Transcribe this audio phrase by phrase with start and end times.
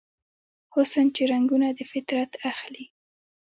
[0.73, 2.85] حسن چې رنګونه دفطرت اخلي